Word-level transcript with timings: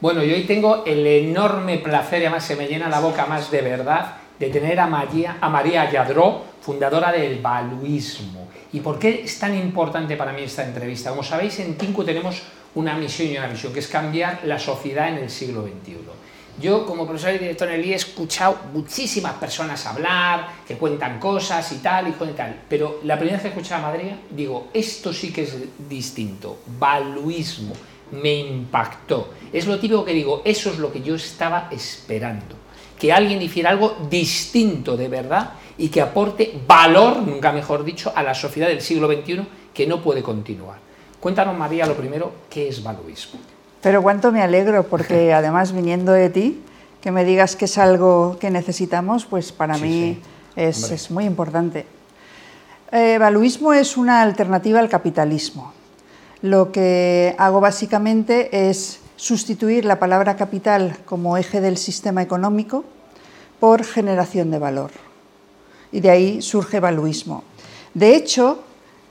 Bueno, 0.00 0.22
y 0.22 0.30
hoy 0.30 0.44
tengo 0.44 0.84
el 0.84 1.04
enorme 1.04 1.78
placer, 1.78 2.22
y 2.22 2.26
además 2.26 2.44
se 2.44 2.54
me 2.54 2.68
llena 2.68 2.88
la 2.88 3.00
boca 3.00 3.26
más 3.26 3.50
de 3.50 3.62
verdad, 3.62 4.14
de 4.38 4.48
tener 4.48 4.78
a 4.78 4.86
María, 4.86 5.38
a 5.40 5.48
María 5.48 5.90
fundadora 6.60 7.10
del 7.10 7.40
Baluismo. 7.40 8.46
¿Y 8.72 8.78
por 8.78 9.00
qué 9.00 9.22
es 9.24 9.40
tan 9.40 9.56
importante 9.56 10.16
para 10.16 10.32
mí 10.32 10.42
esta 10.42 10.64
entrevista? 10.64 11.10
Como 11.10 11.24
sabéis, 11.24 11.58
en 11.58 11.76
Tinku 11.76 12.04
tenemos 12.04 12.42
una 12.76 12.94
misión 12.94 13.28
y 13.28 13.38
una 13.38 13.48
visión, 13.48 13.72
que 13.72 13.80
es 13.80 13.88
cambiar 13.88 14.42
la 14.44 14.60
sociedad 14.60 15.08
en 15.08 15.18
el 15.18 15.30
siglo 15.30 15.62
XXI. 15.62 15.96
Yo, 16.60 16.86
como 16.86 17.04
profesor 17.04 17.34
y 17.34 17.38
director 17.38 17.68
en 17.68 17.80
el 17.80 17.86
IE, 17.86 17.92
he 17.94 17.96
escuchado 17.96 18.56
muchísimas 18.72 19.34
personas 19.34 19.84
hablar, 19.84 20.48
que 20.66 20.76
cuentan 20.76 21.18
cosas 21.18 21.72
y 21.72 21.78
tal, 21.78 22.06
y 22.06 22.12
tal. 22.12 22.62
Pero 22.68 23.00
la 23.02 23.16
primera 23.16 23.38
vez 23.38 23.42
que 23.42 23.48
escuchado 23.48 23.84
a 23.84 23.90
Madrid, 23.90 24.12
digo, 24.30 24.68
esto 24.72 25.12
sí 25.12 25.32
que 25.32 25.42
es 25.42 25.56
distinto. 25.88 26.58
Baluismo. 26.78 27.74
Me 28.12 28.34
impactó. 28.36 29.30
Es 29.52 29.66
lo 29.66 29.78
típico 29.78 30.04
que 30.04 30.12
digo, 30.12 30.42
eso 30.44 30.70
es 30.70 30.78
lo 30.78 30.92
que 30.92 31.02
yo 31.02 31.14
estaba 31.14 31.68
esperando. 31.70 32.56
Que 32.98 33.12
alguien 33.12 33.40
hiciera 33.40 33.70
algo 33.70 33.96
distinto 34.10 34.96
de 34.96 35.08
verdad 35.08 35.52
y 35.78 35.88
que 35.88 36.00
aporte 36.00 36.60
valor, 36.66 37.22
nunca 37.22 37.52
mejor 37.52 37.84
dicho, 37.84 38.12
a 38.14 38.22
la 38.22 38.34
sociedad 38.34 38.68
del 38.68 38.80
siglo 38.80 39.06
XXI 39.06 39.46
que 39.72 39.86
no 39.86 40.02
puede 40.02 40.22
continuar. 40.22 40.78
Cuéntanos, 41.20 41.56
María, 41.56 41.86
lo 41.86 41.94
primero, 41.94 42.32
¿qué 42.50 42.68
es 42.68 42.82
baluismo? 42.82 43.40
Pero 43.80 44.02
cuánto 44.02 44.32
me 44.32 44.42
alegro, 44.42 44.84
porque 44.84 45.32
además 45.34 45.72
viniendo 45.72 46.12
de 46.12 46.30
ti, 46.30 46.62
que 47.00 47.12
me 47.12 47.24
digas 47.24 47.56
que 47.56 47.66
es 47.66 47.78
algo 47.78 48.36
que 48.40 48.50
necesitamos, 48.50 49.24
pues 49.24 49.52
para 49.52 49.78
mí 49.78 50.20
Es, 50.56 51.10
muy 51.10 51.24
importante. 51.24 51.86
Eh, 52.90 53.16
Valuismo 53.18 53.72
es 53.72 53.96
una 53.96 54.22
alternativa 54.22 54.80
al 54.80 54.88
capitalismo. 54.88 55.72
Lo 56.42 56.70
que 56.70 57.34
hago 57.38 57.60
básicamente 57.60 58.68
es 58.68 59.00
sustituir 59.16 59.84
la 59.84 59.98
palabra 59.98 60.36
capital 60.36 60.96
como 61.04 61.36
eje 61.36 61.60
del 61.60 61.76
sistema 61.76 62.22
económico 62.22 62.84
por 63.58 63.84
generación 63.84 64.50
de 64.50 64.58
valor. 64.58 64.90
Y 65.90 66.00
de 66.00 66.10
ahí 66.10 66.42
surge 66.42 66.78
Valuismo. 66.78 67.42
De 67.94 68.14
hecho, 68.14 68.62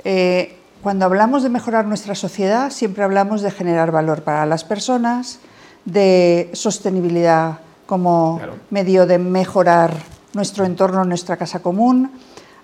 eh, 0.05 0.57
cuando 0.81 1.05
hablamos 1.05 1.43
de 1.43 1.49
mejorar 1.49 1.85
nuestra 1.85 2.15
sociedad, 2.15 2.71
siempre 2.71 3.03
hablamos 3.03 3.41
de 3.41 3.51
generar 3.51 3.91
valor 3.91 4.23
para 4.23 4.45
las 4.45 4.63
personas, 4.63 5.39
de 5.83 6.49
sostenibilidad 6.53 7.59
como 7.85 8.39
medio 8.69 9.05
de 9.05 9.17
mejorar 9.17 9.93
nuestro 10.33 10.65
entorno, 10.65 11.03
nuestra 11.03 11.35
casa 11.35 11.61
común, 11.61 12.11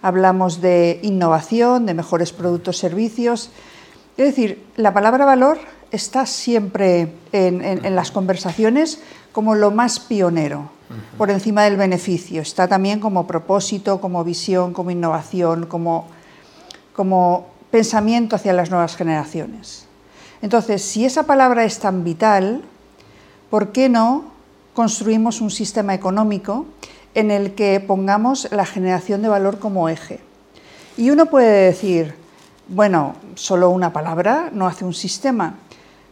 hablamos 0.02 0.62
de 0.62 1.00
innovación, 1.02 1.86
de 1.86 1.94
mejores 1.94 2.32
productos, 2.32 2.78
servicios. 2.78 3.50
Es 4.18 4.26
decir, 4.28 4.64
la 4.76 4.94
palabra 4.94 5.26
valor 5.26 5.58
está 5.92 6.26
siempre 6.26 7.14
en, 7.32 7.96
las 7.96 8.12
conversaciones 8.12 9.00
como 9.32 9.56
lo 9.56 9.72
más 9.72 10.00
pionero, 10.00 10.70
por 11.18 11.32
encima 11.32 11.64
del 11.64 11.78
beneficio. 11.78 12.42
Está 12.42 12.68
también 12.68 13.00
como 13.00 13.26
propósito, 13.26 14.00
como 14.00 14.24
visión, 14.24 14.74
como 14.74 14.92
innovación, 14.92 15.66
como, 15.66 16.08
como 16.96 17.48
pensamiento 17.72 18.36
hacia 18.36 18.54
las 18.54 18.70
nuevas 18.70 18.96
generaciones. 18.96 19.88
Entonces, 20.44 20.84
si 20.84 21.06
esa 21.06 21.24
palabra 21.24 21.64
es 21.64 21.80
tan 21.80 22.04
vital, 22.04 22.62
¿por 23.50 23.72
qué 23.72 23.90
no 23.90 24.26
construimos 24.76 25.42
un 25.42 25.50
sistema 25.50 25.96
económico 25.96 26.68
en 27.16 27.32
el 27.32 27.56
que 27.56 27.80
pongamos 27.80 28.48
la 28.52 28.66
generación 28.66 29.24
de 29.24 29.30
valor 29.30 29.58
como 29.58 29.90
eje? 29.90 30.20
Y 30.98 31.10
uno 31.10 31.26
puede 31.28 31.66
decir, 31.66 32.23
bueno, 32.68 33.16
solo 33.36 33.70
una 33.70 33.92
palabra 33.94 34.50
no 34.54 34.68
hace 34.68 34.86
un 34.86 34.94
sistema, 34.94 35.56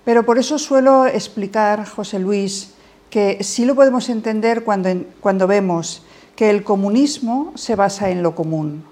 pero 0.03 0.25
por 0.25 0.37
eso 0.37 0.57
suelo 0.57 1.05
explicar, 1.05 1.87
José 1.87 2.19
Luis, 2.19 2.73
que 3.09 3.43
sí 3.43 3.65
lo 3.65 3.75
podemos 3.75 4.09
entender 4.09 4.63
cuando, 4.63 4.89
cuando 5.19 5.47
vemos 5.47 6.03
que 6.35 6.49
el 6.49 6.63
comunismo 6.63 7.51
se 7.55 7.75
basa 7.75 8.09
en 8.09 8.23
lo 8.23 8.33
común. 8.33 8.83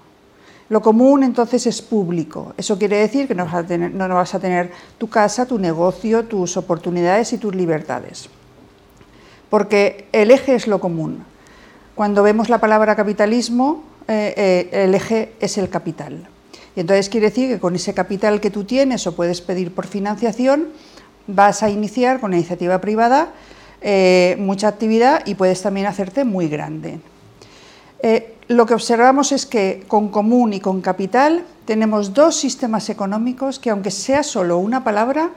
Lo 0.68 0.82
común 0.82 1.24
entonces 1.24 1.66
es 1.66 1.82
público. 1.82 2.54
Eso 2.56 2.78
quiere 2.78 2.98
decir 2.98 3.26
que 3.26 3.34
no 3.34 3.44
vas, 3.44 3.54
a 3.54 3.66
tener, 3.66 3.90
vas 3.90 4.34
a 4.34 4.38
tener 4.38 4.70
tu 4.98 5.08
casa, 5.08 5.44
tu 5.46 5.58
negocio, 5.58 6.26
tus 6.26 6.56
oportunidades 6.56 7.32
y 7.32 7.38
tus 7.38 7.54
libertades. 7.56 8.28
Porque 9.48 10.06
el 10.12 10.30
eje 10.30 10.54
es 10.54 10.68
lo 10.68 10.78
común. 10.78 11.24
Cuando 11.96 12.22
vemos 12.22 12.48
la 12.48 12.60
palabra 12.60 12.94
capitalismo, 12.94 13.82
eh, 14.06 14.32
eh, 14.36 14.84
el 14.84 14.94
eje 14.94 15.32
es 15.40 15.58
el 15.58 15.68
capital. 15.68 16.28
Y 16.76 16.80
entonces 16.80 17.08
quiere 17.08 17.28
decir 17.28 17.48
que 17.48 17.58
con 17.58 17.74
ese 17.74 17.94
capital 17.94 18.40
que 18.40 18.50
tú 18.50 18.64
tienes 18.64 19.06
o 19.06 19.14
puedes 19.14 19.40
pedir 19.40 19.74
por 19.74 19.86
financiación, 19.86 20.68
vas 21.26 21.62
a 21.62 21.70
iniciar 21.70 22.20
con 22.20 22.30
la 22.30 22.36
iniciativa 22.36 22.80
privada 22.80 23.32
eh, 23.82 24.36
mucha 24.38 24.68
actividad 24.68 25.26
y 25.26 25.34
puedes 25.34 25.62
también 25.62 25.86
hacerte 25.86 26.24
muy 26.24 26.48
grande. 26.48 27.00
Lo 28.50 28.66
que 28.66 28.74
observamos 28.74 29.30
es 29.30 29.46
que 29.46 29.84
con 29.86 30.08
común 30.08 30.52
y 30.52 30.58
con 30.58 30.80
capital 30.80 31.44
tenemos 31.66 32.14
dos 32.14 32.34
sistemas 32.34 32.90
económicos 32.90 33.60
que 33.60 33.70
aunque 33.70 33.92
sea 33.92 34.24
solo 34.24 34.58
una 34.58 34.82
palabra, 34.82 35.30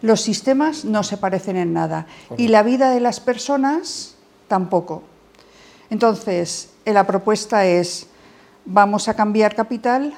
los 0.00 0.22
sistemas 0.22 0.86
no 0.86 1.02
se 1.02 1.18
parecen 1.18 1.58
en 1.58 1.74
nada. 1.74 2.06
Y 2.38 2.48
la 2.48 2.62
vida 2.62 2.90
de 2.90 3.00
las 3.00 3.20
personas 3.20 4.14
tampoco. 4.48 5.02
Entonces, 5.90 6.70
eh, 6.86 6.94
la 6.94 7.06
propuesta 7.06 7.66
es, 7.66 8.06
vamos 8.64 9.08
a 9.08 9.14
cambiar 9.14 9.54
capital 9.54 10.14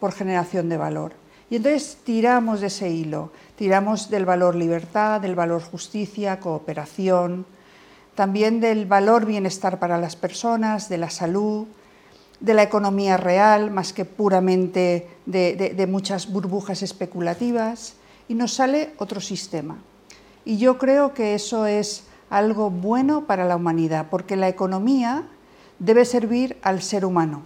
por 0.00 0.12
generación 0.12 0.68
de 0.68 0.76
valor. 0.76 1.12
Y 1.48 1.56
entonces 1.56 1.98
tiramos 2.04 2.60
de 2.60 2.66
ese 2.68 2.90
hilo, 2.90 3.30
tiramos 3.56 4.10
del 4.10 4.24
valor 4.24 4.54
libertad, 4.54 5.20
del 5.20 5.34
valor 5.34 5.62
justicia, 5.62 6.40
cooperación, 6.40 7.46
también 8.16 8.60
del 8.60 8.86
valor 8.86 9.26
bienestar 9.26 9.78
para 9.78 9.98
las 9.98 10.16
personas, 10.16 10.88
de 10.88 10.98
la 10.98 11.10
salud, 11.10 11.66
de 12.40 12.54
la 12.54 12.62
economía 12.62 13.16
real 13.16 13.70
más 13.70 13.92
que 13.92 14.04
puramente 14.04 15.08
de, 15.26 15.86
muchas 15.88 16.32
burbujas 16.32 16.82
especulativas 16.82 17.94
y 18.28 18.34
nos 18.34 18.54
sale 18.54 18.94
otro 18.98 19.20
sistema. 19.20 19.78
Y 20.44 20.58
yo 20.58 20.78
creo 20.78 21.14
que 21.14 21.34
eso 21.34 21.66
es 21.66 22.04
algo 22.30 22.70
bueno 22.70 23.26
para 23.26 23.44
la 23.44 23.56
humanidad, 23.56 24.06
porque 24.10 24.36
la 24.36 24.48
economía 24.48 25.24
debe 25.78 26.04
servir 26.04 26.56
al 26.62 26.82
ser 26.82 27.04
humano. 27.04 27.42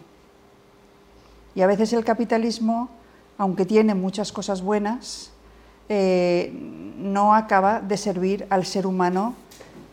Y 1.55 1.63
a 1.63 1.67
veces 1.67 1.93
el 1.93 2.05
capitalismo, 2.05 2.91
aunque 3.39 3.65
tiene 3.65 3.95
muchas 3.95 4.33
cosas 4.33 4.63
buenas, 4.63 5.33
eh, 5.89 6.53
no 6.53 7.35
acaba 7.35 7.81
de 7.81 7.97
servir 7.97 8.47
al 8.51 8.65
ser 8.65 8.87
humano 8.87 9.35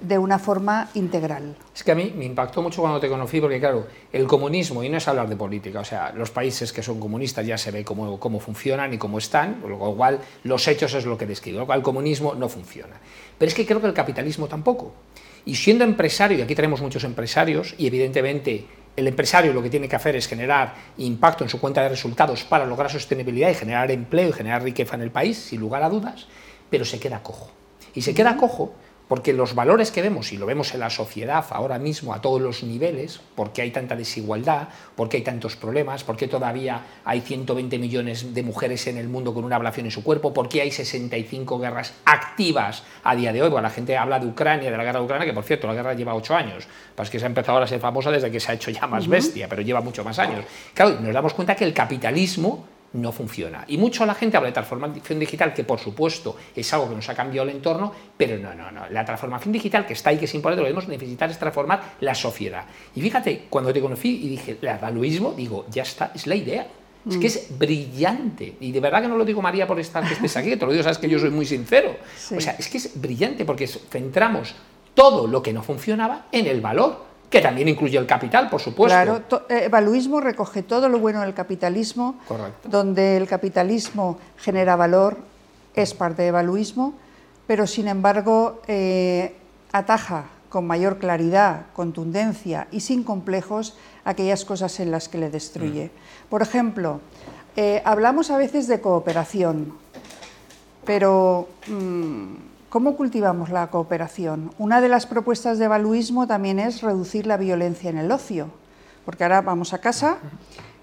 de 0.02 0.18
una 0.18 0.38
forma 0.38 0.90
integral. 0.94 1.56
Es 1.76 1.84
que 1.84 1.92
a 1.92 1.96
mí 1.96 2.14
me 2.16 2.26
impactó 2.26 2.62
mucho 2.62 2.82
cuando 2.82 3.00
te 3.00 3.10
conocí, 3.10 3.42
porque 3.42 3.60
claro, 3.60 3.88
el 4.12 4.28
comunismo, 4.28 4.84
y 4.84 4.90
no 4.90 4.98
es 4.98 5.08
hablar 5.08 5.28
de 5.28 5.36
política, 5.36 5.80
o 5.80 5.84
sea, 5.84 6.14
los 6.16 6.30
países 6.30 6.72
que 6.72 6.84
son 6.84 7.00
comunistas 7.00 7.46
ya 7.46 7.58
se 7.58 7.72
ve 7.72 7.84
cómo, 7.84 8.20
cómo 8.20 8.40
funcionan 8.40 8.94
y 8.94 8.98
cómo 8.98 9.18
están, 9.18 9.62
lo 9.68 9.78
cual 9.96 10.20
los 10.44 10.68
hechos 10.68 10.94
es 10.94 11.06
lo 11.06 11.18
que 11.18 11.26
describo, 11.26 11.60
lo 11.60 11.66
cual 11.66 11.80
el 11.80 11.84
comunismo 11.84 12.36
no 12.36 12.48
funciona. 12.48 12.96
Pero 13.38 13.50
es 13.50 13.56
que 13.56 13.66
creo 13.66 13.82
que 13.82 13.88
el 13.88 13.94
capitalismo 13.94 14.48
tampoco. 14.48 14.94
Y 15.46 15.56
siendo 15.56 15.84
empresario, 15.84 16.38
y 16.38 16.42
aquí 16.42 16.54
tenemos 16.54 16.82
muchos 16.82 17.04
empresarios, 17.04 17.74
y 17.78 17.88
evidentemente 17.88 18.66
el 18.98 19.08
empresario 19.08 19.54
lo 19.54 19.62
que 19.62 19.70
tiene 19.70 19.88
que 19.88 19.96
hacer 19.96 20.16
es 20.16 20.28
generar 20.28 20.74
impacto 20.98 21.44
en 21.44 21.50
su 21.50 21.62
cuenta 21.62 21.84
de 21.84 21.90
resultados 21.90 22.44
para 22.44 22.66
lograr 22.66 22.92
sostenibilidad 22.92 23.50
y 23.50 23.54
generar 23.54 23.92
empleo 23.92 24.30
y 24.30 24.34
generar 24.34 24.64
riqueza 24.64 24.96
en 24.96 25.04
el 25.04 25.12
país, 25.12 25.38
sin 25.38 25.62
lugar 25.62 25.84
a 25.84 25.90
dudas, 25.90 26.28
pero 26.70 26.84
se 26.84 27.00
queda 27.00 27.22
cojo. 27.22 27.50
Y 27.94 28.02
se 28.02 28.16
queda 28.16 28.36
cojo 28.38 28.74
porque 29.08 29.34
los 29.34 29.56
valores 29.56 29.92
que 29.92 30.02
vemos, 30.02 30.34
y 30.34 30.38
lo 30.38 30.46
vemos 30.46 30.74
en 30.74 30.82
la 30.82 30.90
sociedad 30.90 31.46
ahora 31.52 31.80
mismo 31.80 32.14
a 32.14 32.22
todos 32.22 32.42
los 32.42 32.64
niveles, 32.64 33.22
porque 33.36 33.62
hay 33.62 33.72
tanta 33.72 33.96
desigualdad, 33.96 34.68
porque 34.96 35.18
hay 35.18 35.24
tantos 35.24 35.56
problemas, 35.56 36.04
porque 36.04 36.28
todavía 36.28 36.82
hay 37.06 37.22
120 37.22 37.80
millones 37.80 38.34
de 38.34 38.44
mujeres 38.44 38.88
en 38.88 38.98
el 38.98 39.08
mundo 39.08 39.34
con 39.34 39.46
una 39.46 39.56
ablación 39.56 39.86
en 39.86 39.92
su 39.92 40.04
cuerpo, 40.04 40.34
porque 40.34 40.62
hay 40.62 40.72
65 40.72 41.60
guerras 41.60 41.94
activas 42.06 42.84
a 43.04 43.16
día 43.16 43.32
de 43.32 43.42
hoy. 43.42 43.50
Bueno, 43.50 43.64
la 43.64 43.74
gente 43.74 43.96
habla 43.98 44.20
de 44.20 44.28
Ucrania, 44.28 44.70
de 44.70 44.78
la 44.78 44.84
guerra 44.84 45.00
de 45.00 45.06
Ucrania, 45.06 45.26
que 45.26 45.34
por 45.34 45.44
cierto, 45.44 45.68
la 45.68 45.74
guerra 45.74 45.94
lleva 45.94 46.14
ocho 46.14 46.36
años. 46.36 46.68
Pues 46.96 47.10
que 47.10 47.20
se 47.20 47.26
ha 47.26 47.28
empezado 47.28 47.54
ahora 47.54 47.66
a 47.66 47.70
ser 47.70 47.80
famosa 47.80 48.12
desde 48.12 48.30
que 48.30 48.40
se 48.40 48.52
ha 48.52 48.56
hecho 48.56 48.72
ya 48.72 48.88
más 48.88 49.08
bestia, 49.08 49.48
pero 49.48 49.62
lleva 49.62 49.82
mucho 49.82 50.04
más 50.04 50.20
años. 50.20 50.44
Claro, 50.74 51.00
nos 51.00 51.14
damos 51.14 51.34
cuenta 51.34 51.56
que 51.56 51.64
el 51.64 51.74
capitalismo 51.74 52.77
no 52.98 53.12
funciona. 53.12 53.64
Y 53.68 53.78
mucho 53.78 54.06
la 54.06 54.14
gente 54.14 54.38
habla 54.38 54.48
de 54.48 54.54
transformación 54.54 55.20
digital, 55.20 55.54
que 55.54 55.64
por 55.64 55.80
supuesto 55.80 56.36
es 56.56 56.72
algo 56.74 56.90
que 56.90 56.96
nos 56.96 57.08
ha 57.10 57.16
cambiado 57.16 57.48
el 57.48 57.56
entorno, 57.56 57.94
pero 58.18 58.38
no, 58.38 58.54
no, 58.54 58.72
no. 58.72 58.90
La 58.90 59.06
transformación 59.06 59.52
digital 59.52 59.86
que 59.86 59.94
está 59.94 60.10
ahí, 60.10 60.18
que 60.18 60.26
es 60.26 60.34
importante, 60.36 60.62
lo 60.62 60.66
que 60.66 60.74
debemos 60.74 60.90
necesitar 60.90 61.30
es 61.30 61.38
transformar 61.38 61.96
la 62.02 62.16
sociedad. 62.16 62.66
Y 62.96 63.02
fíjate, 63.02 63.46
cuando 63.50 63.72
te 63.72 63.82
conocí 63.82 64.26
y 64.26 64.30
dije, 64.30 64.58
el 64.62 64.68
evaluismo, 64.68 65.34
digo, 65.34 65.66
ya 65.70 65.84
está, 65.84 66.12
es 66.14 66.28
la 66.28 66.36
idea. 66.36 66.68
Es 67.10 67.18
que 67.18 67.28
es 67.28 67.58
brillante. 67.58 68.58
Y 68.60 68.74
de 68.74 68.82
verdad 68.82 69.02
que 69.02 69.08
no 69.08 69.16
lo 69.16 69.24
digo, 69.24 69.42
María, 69.42 69.66
por 69.66 69.80
estar 69.80 70.06
que 70.06 70.14
estés 70.14 70.36
aquí, 70.36 70.58
te 70.58 70.66
lo 70.66 70.74
digo, 70.74 70.84
sabes 70.84 70.98
que 70.98 71.08
yo 71.08 71.18
soy 71.18 71.30
muy 71.30 71.46
sincero. 71.46 71.96
O 72.36 72.42
sea, 72.42 72.58
es 72.60 72.68
que 72.68 72.78
es 72.78 73.00
brillante 73.00 73.46
porque 73.46 73.66
centramos 73.66 74.56
todo 74.94 75.26
lo 75.26 75.42
que 75.42 75.54
no 75.54 75.64
funcionaba 75.64 76.26
en 76.34 76.48
el 76.48 76.60
valor 76.60 77.07
que 77.30 77.42
también 77.42 77.68
incluye 77.68 77.98
el 77.98 78.06
capital, 78.06 78.50
por 78.50 78.62
supuesto. 78.62 78.96
Claro, 78.96 79.22
el 79.50 79.64
evaluismo 79.64 80.22
recoge 80.22 80.64
todo 80.64 80.88
lo 80.88 81.00
bueno 81.00 81.22
del 81.22 81.34
capitalismo, 81.34 82.16
donde 82.64 83.18
el 83.18 83.28
capitalismo 83.28 84.18
genera 84.38 84.76
valor, 84.76 85.18
es 85.74 85.94
parte 85.94 86.22
de 86.22 86.30
evaluismo, 86.30 86.94
pero 87.46 87.68
sin 87.68 87.88
embargo 87.88 88.62
eh, 88.68 89.36
ataja 89.72 90.26
con 90.50 90.66
mayor 90.66 90.98
claridad, 90.98 91.66
contundencia 91.74 92.68
y 92.72 92.80
sin 92.80 93.04
complejos 93.04 93.76
aquellas 94.06 94.46
cosas 94.46 94.80
en 94.80 94.92
las 94.92 95.10
que 95.10 95.18
le 95.18 95.30
destruye. 95.30 95.86
Mm. 95.86 96.30
Por 96.30 96.42
ejemplo, 96.42 97.02
eh, 97.56 97.82
hablamos 97.84 98.32
a 98.32 98.38
veces 98.38 98.68
de 98.68 98.80
cooperación, 98.80 99.74
pero 100.86 101.50
mm, 101.68 102.36
¿cómo 102.78 102.96
cultivamos 102.96 103.50
la 103.50 103.72
cooperación? 103.72 104.52
Una 104.60 104.82
de 104.82 104.88
las 104.88 105.08
propuestas 105.08 105.58
de 105.58 105.68
Baluismo 105.68 106.28
también 106.28 106.60
es 106.60 106.84
reducir 106.84 107.26
la 107.26 107.36
violencia 107.36 107.90
en 107.90 107.98
el 107.98 108.12
ocio, 108.12 108.52
porque 109.04 109.24
ahora 109.24 109.42
vamos 109.42 109.74
a 109.74 109.80
casa 109.80 110.20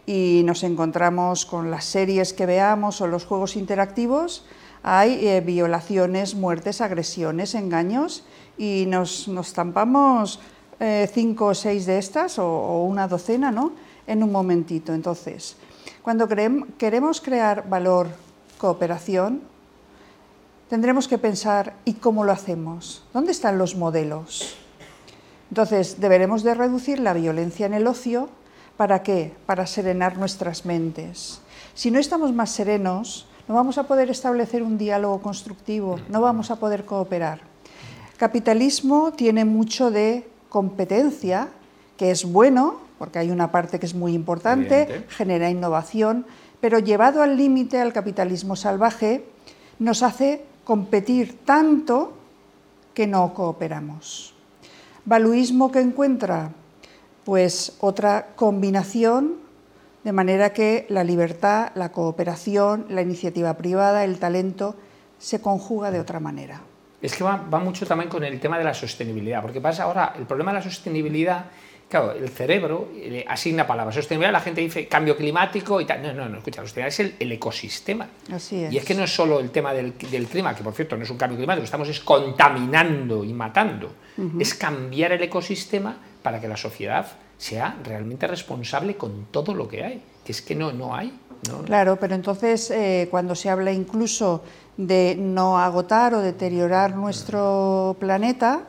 y 0.04 0.42
nos 0.44 0.64
encontramos 0.64 1.46
con 1.46 1.70
las 1.70 1.84
series 1.84 2.32
que 2.32 2.46
veamos 2.46 3.00
o 3.00 3.06
los 3.06 3.24
juegos 3.24 3.54
interactivos, 3.54 4.44
hay 4.82 5.24
eh, 5.24 5.40
violaciones, 5.40 6.34
muertes, 6.34 6.80
agresiones, 6.80 7.54
engaños 7.54 8.24
y 8.58 8.86
nos, 8.88 9.28
nos 9.28 9.52
tampamos 9.52 10.40
eh, 10.80 11.08
cinco 11.14 11.46
o 11.46 11.54
seis 11.54 11.86
de 11.86 11.98
estas 11.98 12.40
o, 12.40 12.82
una 12.82 13.06
docena 13.06 13.52
¿no? 13.52 13.70
en 14.08 14.24
un 14.24 14.32
momentito. 14.32 14.92
Entonces, 14.92 15.56
cuando 16.02 16.26
queremos 16.26 17.20
crear 17.20 17.68
valor, 17.68 18.08
cooperación, 18.58 19.53
tendremos 20.74 21.06
que 21.06 21.18
pensar 21.18 21.74
¿y 21.84 21.92
cómo 21.92 22.24
lo 22.24 22.32
hacemos? 22.32 23.04
¿Dónde 23.12 23.30
están 23.30 23.58
los 23.58 23.76
modelos? 23.76 24.56
Entonces, 25.48 26.00
deberemos 26.00 26.42
de 26.42 26.52
reducir 26.52 26.98
la 26.98 27.12
violencia 27.12 27.66
en 27.66 27.74
el 27.74 27.86
ocio. 27.86 28.28
¿Para 28.76 29.04
qué? 29.04 29.32
Para 29.46 29.68
serenar 29.68 30.18
nuestras 30.18 30.66
mentes. 30.66 31.40
Si 31.74 31.92
no 31.92 32.00
estamos 32.00 32.32
más 32.32 32.50
serenos, 32.50 33.28
no 33.46 33.54
vamos 33.54 33.78
a 33.78 33.84
poder 33.84 34.10
establecer 34.10 34.64
un 34.64 34.76
diálogo 34.76 35.22
constructivo, 35.22 36.00
no 36.08 36.20
vamos 36.20 36.50
a 36.50 36.56
poder 36.56 36.84
cooperar. 36.84 37.42
Capitalismo 38.16 39.12
tiene 39.12 39.44
mucho 39.44 39.92
de 39.92 40.28
competencia, 40.48 41.50
que 41.96 42.10
es 42.10 42.24
bueno, 42.24 42.80
porque 42.98 43.20
hay 43.20 43.30
una 43.30 43.52
parte 43.52 43.78
que 43.78 43.86
es 43.86 43.94
muy 43.94 44.12
importante, 44.12 45.04
genera 45.08 45.50
innovación, 45.50 46.26
pero 46.60 46.80
llevado 46.80 47.22
al 47.22 47.36
límite 47.36 47.80
al 47.80 47.92
capitalismo 47.92 48.56
salvaje, 48.56 49.24
nos 49.78 50.02
hace 50.02 50.44
competir 50.64 51.44
tanto 51.44 52.12
que 52.94 53.06
no 53.06 53.34
cooperamos. 53.34 54.34
Valuismo 55.04 55.70
que 55.70 55.80
encuentra 55.80 56.52
pues 57.24 57.76
otra 57.80 58.28
combinación 58.36 59.44
de 60.04 60.12
manera 60.12 60.52
que 60.52 60.86
la 60.90 61.02
libertad, 61.02 61.72
la 61.74 61.90
cooperación, 61.90 62.86
la 62.90 63.00
iniciativa 63.00 63.54
privada, 63.54 64.04
el 64.04 64.18
talento 64.18 64.76
se 65.18 65.40
conjuga 65.40 65.90
de 65.90 66.00
otra 66.00 66.20
manera. 66.20 66.60
Es 67.00 67.16
que 67.16 67.24
va, 67.24 67.36
mucho 67.36 67.86
también 67.86 68.10
con 68.10 68.22
el 68.24 68.38
tema 68.40 68.58
de 68.58 68.64
la 68.64 68.74
sostenibilidad, 68.74 69.42
porque 69.42 69.60
pasa 69.60 69.84
ahora, 69.84 70.14
el 70.16 70.26
problema 70.26 70.52
de 70.52 70.58
la 70.58 70.62
sostenibilidad, 70.62 71.46
claro, 71.94 72.12
el 72.12 72.28
cerebro 72.28 72.88
le 72.92 73.24
asigna 73.28 73.66
palabras. 73.66 73.94
Sostenibilidad, 73.94 74.32
la 74.32 74.40
gente 74.40 74.60
dice 74.60 74.88
cambio 74.88 75.16
climático 75.16 75.80
y 75.80 75.84
tal. 75.84 76.02
No, 76.02 76.12
no, 76.12 76.28
no, 76.28 76.38
escucha, 76.38 76.62
sostenibilidad 76.62 77.00
es 77.00 77.14
el, 77.20 77.32
ecosistema. 77.32 78.08
Así 78.32 78.64
es. 78.64 78.72
Y 78.72 78.78
es 78.78 78.84
que 78.84 78.94
no 78.94 79.04
es 79.04 79.14
solo 79.14 79.38
el 79.38 79.50
tema 79.50 79.72
del, 79.72 79.92
clima, 79.92 80.56
que 80.56 80.64
por 80.64 80.72
cierto 80.72 80.96
no 80.96 81.04
es 81.04 81.10
un 81.10 81.16
cambio 81.16 81.36
climático, 81.38 81.64
estamos 81.64 81.88
es 81.88 82.00
contaminando 82.00 83.22
y 83.22 83.32
matando. 83.32 83.92
Es 84.38 84.54
cambiar 84.54 85.12
el 85.12 85.22
ecosistema 85.22 85.96
para 86.22 86.40
que 86.40 86.48
la 86.48 86.56
sociedad 86.56 87.06
sea 87.36 87.76
realmente 87.84 88.26
responsable 88.26 88.96
con 88.96 89.26
todo 89.30 89.54
lo 89.54 89.66
que 89.68 89.84
hay, 89.84 90.02
que 90.24 90.32
es 90.32 90.40
que 90.40 90.54
no, 90.54 90.72
no 90.72 90.94
hay. 90.94 91.16
Claro, 91.66 91.96
pero 92.00 92.14
entonces 92.14 92.70
eh, 92.70 93.08
cuando 93.10 93.34
se 93.34 93.50
habla 93.50 93.72
incluso 93.72 94.42
de 94.76 95.16
no 95.18 95.58
agotar 95.58 96.14
o 96.14 96.20
deteriorar 96.20 96.96
nuestro 96.96 97.96
planeta, 97.98 98.62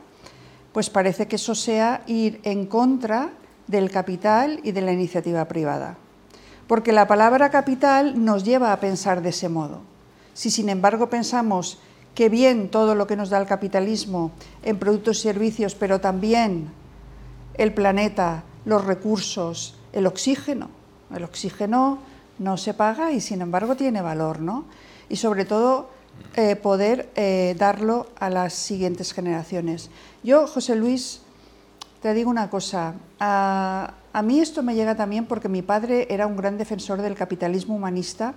pues 0.76 0.90
parece 0.90 1.30
que 1.30 1.38
eso 1.38 1.56
sea 1.56 2.04
ir 2.06 2.42
en 2.44 2.66
contra 2.66 3.32
del 3.66 3.90
capital 3.90 4.60
y 4.62 4.74
de 4.74 4.82
la 4.82 4.92
iniciativa 4.92 5.46
privada. 5.46 5.96
Porque 6.68 6.92
la 6.92 7.08
palabra 7.08 7.50
capital 7.50 8.26
nos 8.26 8.44
lleva 8.44 8.74
a 8.74 8.82
pensar 8.82 9.22
de 9.22 9.30
ese 9.30 9.48
modo. 9.48 9.80
Si 10.34 10.52
sin 10.52 10.68
embargo 10.68 11.10
pensamos 11.10 11.80
que 12.14 12.28
bien 12.28 12.68
todo 12.68 12.94
lo 12.94 13.08
que 13.08 13.16
nos 13.16 13.30
da 13.30 13.38
el 13.38 13.48
capitalismo 13.48 14.32
en 14.64 14.78
productos 14.78 15.20
y 15.20 15.22
servicios, 15.22 15.76
pero 15.76 16.02
también 16.02 16.68
el 17.54 17.74
planeta, 17.74 18.44
los 18.66 18.84
recursos, 18.84 19.80
el 19.94 20.06
oxígeno. 20.06 20.68
El 21.16 21.24
oxígeno 21.24 22.00
no 22.38 22.58
se 22.58 22.74
paga 22.74 23.14
y 23.14 23.22
sin 23.22 23.40
embargo 23.40 23.78
tiene 23.78 24.02
valor, 24.02 24.42
¿no? 24.42 24.66
Y 25.08 25.16
sobre 25.16 25.46
todo 25.46 25.95
eh, 26.38 26.58
poder 26.58 27.10
eh, 27.16 27.56
darlo 27.58 28.08
a 28.20 28.30
las 28.30 28.52
siguientes 28.52 29.14
generaciones. 29.14 29.90
Yo, 30.22 30.48
José 30.48 30.76
Luis, 30.76 31.22
te 32.02 32.14
digo 32.14 32.30
una 32.30 32.50
cosa, 32.50 32.96
a, 33.22 33.94
mí 34.22 34.42
esto 34.42 34.62
me 34.62 34.76
llega 34.76 34.96
también 34.96 35.28
porque 35.28 35.48
mi 35.48 35.62
padre 35.62 36.08
era 36.10 36.28
un 36.28 36.36
gran 36.36 36.58
defensor 36.58 37.02
del 37.02 37.16
capitalismo 37.16 37.76
humanista 37.76 38.34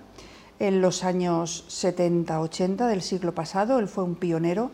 en 0.59 0.81
los 0.81 1.03
años 1.03 1.65
70, 1.67 2.39
80 2.39 2.87
del 2.87 3.01
siglo 3.01 3.35
pasado, 3.35 3.79
él 3.79 3.89
fue 3.89 4.05
un 4.05 4.15
pionero, 4.15 4.71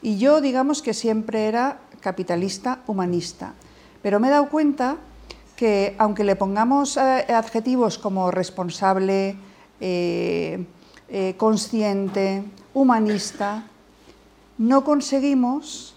y 0.00 0.16
yo 0.16 0.40
digamos 0.40 0.80
que 0.80 0.94
siempre 0.94 1.48
era 1.48 1.78
capitalista 2.00 2.80
humanista. 2.86 3.52
Pero 4.00 4.18
me 4.18 4.28
he 4.28 4.30
dado 4.30 4.48
cuenta 4.48 4.96
que 5.56 5.94
aunque 5.98 6.24
le 6.24 6.36
pongamos 6.36 6.96
eh, 6.96 7.26
adjetivos 7.28 7.98
como 7.98 8.30
responsable, 8.30 9.36
eh, 11.12 11.34
consciente, 11.36 12.42
humanista, 12.74 13.66
no 14.58 14.82
conseguimos 14.82 15.94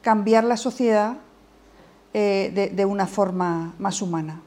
cambiar 0.00 0.44
la 0.44 0.56
sociedad 0.56 1.18
de, 2.12 2.86
una 2.86 3.08
forma 3.08 3.74
más 3.78 4.00
humana. 4.00 4.40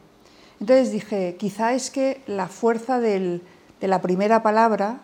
Entonces 0.62 0.92
dije, 0.92 1.36
quizá 1.38 1.74
es 1.74 1.92
que 1.92 2.24
la 2.25 2.48
fuerza 2.48 3.01
de 3.01 3.42
la 3.81 4.01
primera 4.01 4.42
palabra, 4.42 5.01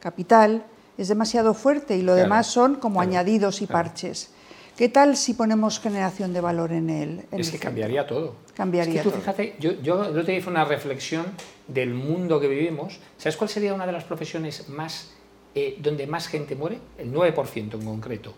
capital, 0.00 0.64
es 0.98 1.08
demasiado 1.08 1.54
fuerte 1.54 1.96
y 1.96 2.02
lo 2.02 2.14
demás 2.14 2.46
son 2.48 2.74
como 2.74 3.00
añadidos 3.00 3.62
y 3.62 3.66
parches. 3.66 4.30
¿Qué 4.80 4.88
tal 4.88 5.14
si 5.14 5.34
ponemos 5.34 5.78
generación 5.78 6.32
de 6.32 6.40
valor 6.40 6.72
en 6.72 6.88
él? 6.88 7.26
es 7.32 7.50
que 7.50 7.58
cambiaría 7.58 8.06
todo. 8.06 8.36
Cambiaría 8.54 8.94
es 8.94 9.02
que 9.02 9.10
tú 9.10 9.14
fíjate, 9.14 9.56
yo, 9.60 9.72
yo 9.82 10.24
te 10.24 10.34
hice 10.34 10.48
una 10.48 10.64
reflexión 10.64 11.26
del 11.68 11.92
mundo 11.92 12.40
que 12.40 12.48
vivimos. 12.48 12.98
¿Sabes 13.18 13.36
cuál 13.36 13.50
sería 13.50 13.74
una 13.74 13.84
de 13.84 13.92
las 13.92 14.04
profesiones 14.04 14.70
más 14.70 15.12
eh, 15.54 15.76
donde 15.80 16.06
más 16.06 16.28
gente 16.28 16.56
muere? 16.56 16.78
El 16.96 17.12
9% 17.12 17.74
en 17.74 17.84
concreto. 17.84 18.32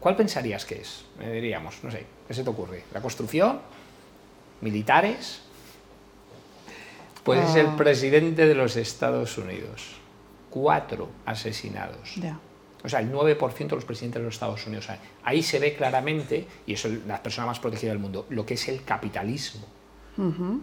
¿Cuál 0.00 0.16
pensarías 0.16 0.64
que 0.64 0.80
es? 0.80 1.04
Me 1.20 1.30
diríamos, 1.30 1.76
no 1.84 1.92
sé, 1.92 2.04
¿qué 2.26 2.34
se 2.34 2.42
te 2.42 2.50
ocurre? 2.50 2.82
¿La 2.92 3.00
construcción? 3.00 3.60
¿Militares? 4.62 5.42
Pues 7.22 7.48
es 7.48 7.54
el 7.54 7.66
ah. 7.68 7.76
presidente 7.76 8.48
de 8.48 8.56
los 8.56 8.74
Estados 8.74 9.38
Unidos. 9.38 9.92
Cuatro 10.50 11.10
asesinados. 11.24 12.16
Ya 12.16 12.40
o 12.86 12.88
sea, 12.88 13.00
el 13.00 13.12
9% 13.12 13.68
de 13.68 13.74
los 13.74 13.84
presidentes 13.84 14.20
de 14.20 14.26
los 14.26 14.34
Estados 14.34 14.64
Unidos. 14.64 14.88
ahí 15.24 15.42
se 15.42 15.58
ve 15.58 15.74
claramente, 15.74 16.46
y 16.66 16.74
eso 16.74 16.86
es 16.86 17.04
la 17.04 17.20
persona 17.20 17.48
más 17.48 17.58
protegida 17.58 17.90
del 17.90 17.98
mundo, 17.98 18.26
lo 18.30 18.46
que 18.46 18.54
es 18.54 18.68
el 18.68 18.84
capitalismo. 18.84 19.66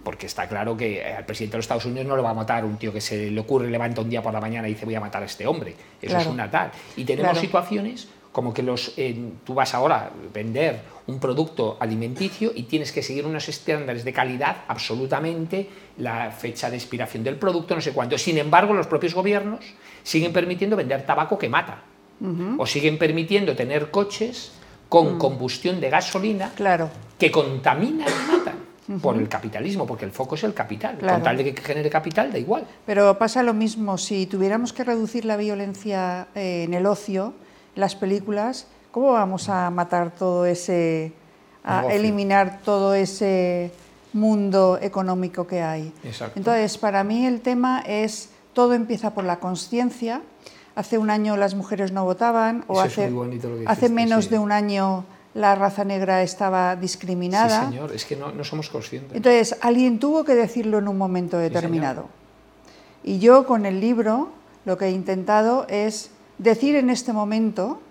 Porque 0.03 0.25
está 0.25 0.47
claro 0.47 0.75
que 0.75 1.05
al 1.05 1.27
presidente 1.27 1.51
de 1.51 1.57
los 1.59 1.65
Estados 1.65 1.85
Unidos 1.85 2.07
no 2.07 2.15
lo 2.15 2.23
va 2.23 2.31
a 2.31 2.33
matar 2.33 2.65
un 2.65 2.77
tío 2.77 2.91
que 2.91 3.01
se 3.01 3.29
le 3.29 3.39
ocurre, 3.39 3.69
levanta 3.69 4.01
un 4.01 4.09
día 4.09 4.23
por 4.23 4.33
la 4.33 4.41
mañana 4.41 4.67
y 4.67 4.73
dice 4.73 4.83
voy 4.83 4.95
a 4.95 4.99
matar 4.99 5.21
a 5.21 5.27
este 5.27 5.45
hombre. 5.45 5.75
Eso 6.01 6.17
es 6.17 6.25
una 6.25 6.49
tal. 6.49 6.71
Y 6.95 7.05
tenemos 7.05 7.37
situaciones 7.37 8.07
como 8.31 8.51
que 8.51 8.63
los, 8.63 8.95
tú 9.43 9.53
vas 9.53 9.75
ahora 9.75 10.05
a 10.05 10.11
vender 10.33 10.81
un 11.05 11.19
producto 11.19 11.77
alimenticio 11.79 12.51
y 12.55 12.63
tienes 12.63 12.91
que 12.91 13.03
seguir 13.03 13.27
unos 13.27 13.47
estándares 13.47 14.03
de 14.03 14.11
calidad 14.11 14.63
absolutamente, 14.67 15.69
la 15.97 16.31
fecha 16.31 16.71
de 16.71 16.77
expiración 16.77 17.23
del 17.23 17.35
producto, 17.35 17.75
no 17.75 17.81
sé 17.81 17.93
cuánto. 17.93 18.17
Sin 18.17 18.39
embargo, 18.39 18.73
los 18.73 18.87
propios 18.87 19.13
gobiernos 19.13 19.63
siguen 20.01 20.33
permitiendo 20.33 20.75
vender 20.75 21.05
tabaco 21.05 21.37
que 21.37 21.47
mata 21.47 21.83
o 22.57 22.65
siguen 22.65 22.97
permitiendo 22.97 23.55
tener 23.55 23.91
coches 23.91 24.53
con 24.87 25.15
mm. 25.15 25.17
combustión 25.17 25.81
de 25.81 25.89
gasolina 25.89 26.51
que 27.17 27.31
contaminan 27.31 28.07
y 28.07 28.31
matan. 28.31 28.53
Por 29.01 29.15
el 29.15 29.29
capitalismo, 29.29 29.87
porque 29.87 30.03
el 30.03 30.11
foco 30.11 30.35
es 30.35 30.43
el 30.43 30.53
capital. 30.53 30.97
Con 30.99 31.23
tal 31.23 31.37
de 31.37 31.53
que 31.53 31.61
genere 31.61 31.89
capital, 31.89 32.33
da 32.33 32.37
igual. 32.37 32.67
Pero 32.85 33.17
pasa 33.17 33.41
lo 33.41 33.53
mismo, 33.53 33.97
si 33.97 34.25
tuviéramos 34.25 34.73
que 34.73 34.83
reducir 34.83 35.23
la 35.23 35.37
violencia 35.37 36.27
eh, 36.35 36.63
en 36.63 36.73
el 36.73 36.85
ocio, 36.85 37.33
las 37.75 37.95
películas, 37.95 38.67
¿cómo 38.91 39.13
vamos 39.13 39.47
a 39.47 39.69
matar 39.69 40.11
todo 40.11 40.45
ese, 40.45 41.13
a 41.63 41.87
eliminar 41.93 42.59
todo 42.63 42.93
ese 42.93 43.71
mundo 44.11 44.77
económico 44.81 45.47
que 45.47 45.61
hay? 45.61 45.93
Entonces, 46.35 46.77
para 46.77 47.05
mí 47.05 47.25
el 47.25 47.39
tema 47.39 47.83
es, 47.87 48.29
todo 48.51 48.73
empieza 48.73 49.13
por 49.13 49.23
la 49.23 49.39
conciencia, 49.39 50.21
hace 50.75 50.97
un 50.97 51.09
año 51.09 51.37
las 51.37 51.55
mujeres 51.55 51.91
no 51.91 52.03
votaban 52.03 52.63
o 52.67 52.81
hace, 52.81 53.11
hace 53.65 53.89
menos 53.89 54.29
de 54.29 54.39
un 54.39 54.51
año 54.51 55.05
la 55.33 55.55
raza 55.55 55.83
negra 55.83 56.21
estaba 56.21 56.75
discriminada. 56.75 57.61
Sí, 57.61 57.73
señor, 57.73 57.91
es 57.91 58.05
que 58.05 58.15
no, 58.15 58.43
somos 58.43 58.69
conscientes. 58.69 59.15
Entonces, 59.15 59.57
alguien 59.61 59.99
tuvo 59.99 60.23
que 60.23 60.35
decirlo 60.35 60.77
en 60.77 60.87
un 60.87 60.97
momento 60.97 61.37
determinado. 61.37 62.07
y 63.03 63.19
yo 63.19 63.45
con 63.45 63.65
el 63.65 63.81
libro 63.81 64.29
lo 64.65 64.77
que 64.77 64.85
he 64.85 64.91
intentado 64.91 65.65
es 65.67 66.11
decir 66.37 66.75
en 66.75 66.89
este 66.89 67.11
momento 67.11 67.81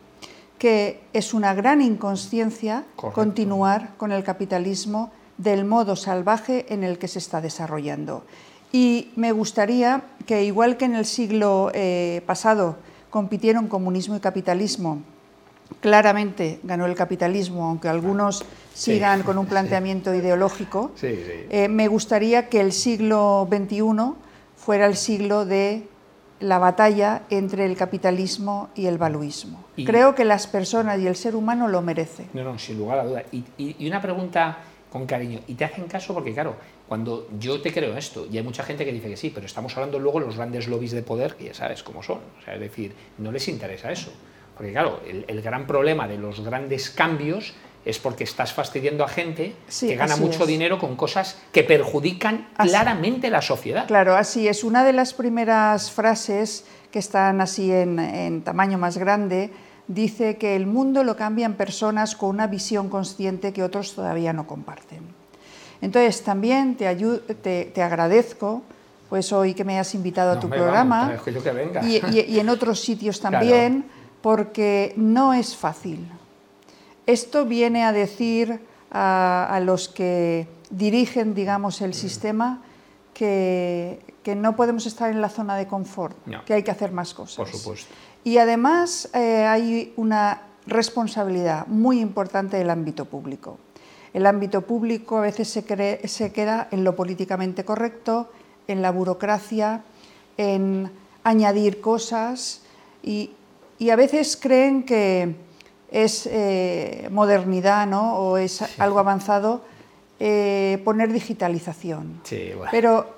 que 0.58 1.02
es 1.12 1.34
una 1.34 1.54
gran 1.54 1.82
inconsciencia 1.82 2.84
continuar 2.96 3.90
con 3.96 4.12
el 4.12 4.22
capitalismo 4.22 5.10
del 5.36 5.64
modo 5.64 5.96
salvaje 5.96 6.72
en 6.72 6.84
el 6.84 6.98
que 6.98 7.08
se 7.08 7.18
está 7.18 7.40
desarrollando. 7.40 8.24
Y 8.70 9.10
me 9.16 9.32
gustaría 9.32 10.02
que, 10.22 10.44
igual 10.44 10.76
que 10.76 10.84
en 10.84 10.94
el 10.94 11.04
siglo 11.04 11.70
eh, 11.74 12.22
pasado 12.26 12.76
compitieron 13.10 13.68
comunismo 13.68 14.16
y 14.16 14.20
capitalismo, 14.20 15.02
claramente 15.80 16.60
ganó 16.62 16.86
el 16.86 16.94
capitalismo, 16.94 17.66
aunque 17.66 17.88
algunos 17.88 18.44
sigan 18.74 19.22
con 19.22 19.38
un 19.38 19.46
planteamiento 19.46 20.14
ideológico, 20.14 20.92
eh, 21.02 21.68
me 21.68 21.88
gustaría 21.88 22.48
que 22.48 22.60
el 22.60 22.72
siglo 22.72 23.48
XXI 23.50 24.14
fuera 24.56 24.86
el 24.86 24.96
siglo 24.96 25.44
de 25.44 25.86
la 26.40 26.58
batalla 26.58 27.22
entre 27.30 27.64
el 27.66 27.76
capitalismo 27.76 28.70
y 28.74 28.86
el 28.86 28.98
valuismo. 28.98 29.64
Creo 29.86 30.14
que 30.14 30.24
las 30.24 30.46
personas 30.46 31.00
y 31.00 31.06
el 31.06 31.16
ser 31.16 31.36
humano 31.36 31.68
lo 31.68 31.82
merecen. 31.82 32.28
No, 32.32 32.42
no, 32.42 32.58
sin 32.58 32.78
lugar 32.78 32.98
a 32.98 33.04
duda. 33.04 33.22
Y, 33.30 33.86
una 33.86 34.00
pregunta 34.02 34.58
con 34.90 35.06
cariño, 35.06 35.40
y 35.46 35.54
te 35.54 35.64
hacen 35.64 35.86
caso 35.86 36.12
porque, 36.12 36.34
claro, 36.34 36.56
cuando 36.92 37.26
yo 37.40 37.58
te 37.62 37.72
creo 37.72 37.96
esto, 37.96 38.26
y 38.30 38.36
hay 38.36 38.42
mucha 38.42 38.62
gente 38.64 38.84
que 38.84 38.92
dice 38.92 39.08
que 39.08 39.16
sí, 39.16 39.30
pero 39.30 39.46
estamos 39.46 39.74
hablando 39.78 39.98
luego 39.98 40.20
de 40.20 40.26
los 40.26 40.36
grandes 40.36 40.68
lobbies 40.68 40.92
de 40.92 41.02
poder, 41.02 41.36
que 41.36 41.44
ya 41.44 41.54
sabes 41.54 41.82
cómo 41.82 42.02
son. 42.02 42.18
O 42.38 42.44
sea, 42.44 42.52
es 42.52 42.60
decir, 42.60 42.94
no 43.16 43.32
les 43.32 43.48
interesa 43.48 43.90
eso. 43.90 44.12
Porque, 44.54 44.72
claro, 44.72 45.00
el 45.06 45.40
gran 45.40 45.66
problema 45.66 46.06
de 46.06 46.18
los 46.18 46.40
grandes 46.40 46.90
cambios 46.90 47.54
es 47.86 47.98
porque 47.98 48.24
estás 48.24 48.52
fastidiando 48.52 49.04
a 49.04 49.08
gente 49.08 49.54
que 49.80 49.96
gana 49.96 50.16
mucho 50.16 50.44
dinero 50.44 50.78
con 50.78 50.94
cosas 50.94 51.38
que 51.50 51.64
perjudican 51.64 52.50
claramente 52.58 53.30
la 53.30 53.40
sociedad. 53.40 53.86
Claro, 53.86 54.14
así 54.14 54.46
es. 54.46 54.62
Una 54.62 54.84
de 54.84 54.92
las 54.92 55.14
primeras 55.14 55.90
frases 55.90 56.66
que 56.90 56.98
están 56.98 57.40
así 57.40 57.72
en, 57.72 58.42
tamaño 58.44 58.76
más 58.76 58.98
grande 58.98 59.50
dice 59.88 60.36
que 60.36 60.56
el 60.56 60.66
mundo 60.66 61.04
lo 61.04 61.16
cambian 61.16 61.54
personas 61.54 62.16
con 62.16 62.28
una 62.28 62.48
visión 62.48 62.90
consciente 62.90 63.54
que 63.54 63.62
otros 63.62 63.94
todavía 63.94 64.34
no 64.34 64.46
comparten. 64.46 65.21
Entonces 65.82 66.22
también 66.22 66.76
te, 66.76 66.86
te, 67.74 67.82
agradezco 67.82 68.62
pues 69.10 69.32
hoy 69.32 69.52
que 69.52 69.64
me 69.64 69.74
hayas 69.74 69.94
invitado 69.94 70.30
a 70.30 70.40
tu 70.40 70.48
programa 70.48 71.18
y, 71.82 72.38
en 72.38 72.48
otros 72.48 72.80
sitios 72.80 73.20
también, 73.20 73.84
porque 74.22 74.94
no 74.96 75.34
es 75.34 75.54
fácil. 75.54 76.08
Esto 77.04 77.44
viene 77.44 77.84
a 77.84 77.92
decir 77.92 78.60
a, 78.92 79.60
los 79.62 79.88
que 79.88 80.46
dirigen, 80.70 81.34
digamos, 81.34 81.82
el 81.82 81.94
sistema 81.94 82.62
que, 83.12 84.00
no 84.36 84.54
podemos 84.54 84.86
estar 84.86 85.10
en 85.10 85.20
la 85.20 85.28
zona 85.28 85.56
de 85.56 85.66
confort, 85.66 86.16
que 86.46 86.54
hay 86.54 86.62
que 86.62 86.70
hacer 86.70 86.92
más 86.92 87.12
cosas. 87.12 87.36
Por 87.36 87.48
supuesto. 87.48 87.92
Y 88.22 88.38
además 88.38 89.10
eh, 89.14 89.44
hay 89.44 89.92
una 89.96 90.42
responsabilidad 90.66 91.66
muy 91.66 92.00
importante 92.00 92.56
del 92.56 92.70
ámbito 92.70 93.04
público. 93.04 93.58
El 94.14 94.26
ámbito 94.26 94.62
público 94.62 95.18
a 95.18 95.22
veces 95.22 95.48
se, 95.48 96.00
se 96.08 96.32
queda 96.32 96.68
en 96.70 96.84
lo 96.84 96.94
políticamente 96.96 97.64
correcto, 97.64 98.30
en 98.68 98.82
la 98.82 98.90
burocracia, 98.90 99.82
en 100.36 100.90
añadir 101.24 101.80
cosas 101.80 102.62
y 103.02 103.30
a 103.90 103.96
veces 103.96 104.36
creen 104.36 104.84
que 104.84 105.34
es 105.92 106.26
eh, 106.26 107.08
modernidad 107.10 107.86
¿no? 107.86 108.16
o 108.16 108.38
es 108.38 108.62
algo 108.80 108.98
avanzado 108.98 109.62
eh, 110.18 110.80
poner 110.84 111.12
digitalización. 111.12 112.20
Pero 112.70 113.14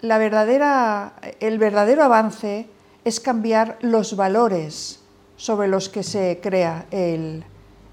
la 0.00 0.18
verdadera, 0.18 1.14
el 1.40 1.58
verdadero 1.58 2.02
avance 2.02 2.66
es 3.04 3.20
cambiar 3.20 3.76
los 3.82 4.16
valores 4.16 5.00
sobre 5.36 5.68
los 5.68 5.88
que 5.88 6.02
se 6.02 6.40
crea 6.42 6.86
el, 6.90 7.44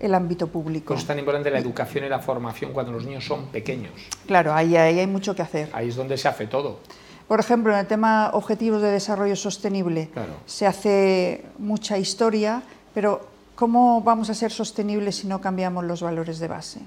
el 0.02 0.14
ámbito 0.14 0.48
público. 0.48 0.94
es 0.94 1.06
tan 1.06 1.20
importante 1.20 1.50
la 1.52 1.60
educación 1.60 2.06
y 2.06 2.10
la 2.10 2.20
formación 2.20 2.74
cuando 2.74 2.92
los 2.92 3.06
niños 3.06 3.26
son 3.26 3.48
pequeños. 3.48 3.94
Claro, 4.26 4.54
ahí, 4.54 4.76
ahí 4.76 5.00
hay 5.00 5.08
mucho 5.08 5.36
que 5.36 5.42
hacer. 5.42 5.70
Ahí 5.74 5.90
es 5.90 5.96
donde 5.96 6.18
se 6.18 6.28
hace 6.28 6.48
todo. 6.48 6.80
Por 7.28 7.40
ejemplo, 7.40 7.72
en 7.72 7.80
el 7.80 7.88
tema 7.88 8.32
objetivos 8.34 8.82
de 8.82 8.92
desarrollo 8.92 9.36
sostenible 9.36 10.10
se 10.46 10.68
hace 10.68 11.46
mucha 11.58 11.98
historia, 11.98 12.62
pero 12.94 13.32
¿Cómo 13.62 14.02
vamos 14.02 14.28
a 14.32 14.34
ser 14.34 14.52
sostenibles 14.52 15.18
si 15.18 15.28
no 15.28 15.40
cambiamos 15.40 15.84
los 15.84 16.02
valores 16.02 16.40
de 16.40 16.48
base? 16.48 16.80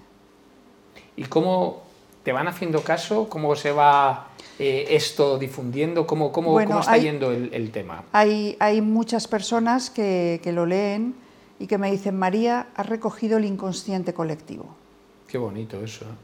¿Y 1.14 1.23
cómo 1.23 1.85
te 2.25 2.33
van 2.33 2.49
haciendo 2.49 2.80
caso? 2.83 3.28
¿Cómo 3.28 3.54
se 3.54 3.71
va 3.71 4.26
eh, 4.59 4.87
esto 4.90 5.38
difundiendo? 5.38 6.04
¿Cómo, 6.04 6.33
cómo, 6.33 6.59
está 6.59 6.97
yendo 6.97 7.30
el, 7.30 7.71
tema? 7.71 8.02
Hay, 8.11 8.56
hay 8.59 8.80
muchas 8.80 9.28
personas 9.28 9.88
que, 9.88 10.40
que, 10.42 10.50
lo 10.50 10.66
leen 10.66 11.14
y 11.58 11.66
que 11.66 11.78
me 11.78 11.90
dicen, 11.90 12.16
María, 12.18 12.68
has 12.75 12.87
recogido 12.87 13.38
el 13.38 13.44
inconsciente 13.44 14.12
colectivo. 14.12 14.75
Qué 15.28 15.38
bonito 15.38 15.82
eso. 15.82 16.04
¿eh? 16.04 16.14